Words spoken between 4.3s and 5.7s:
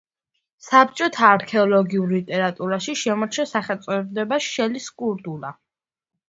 „შელის კულტურა“.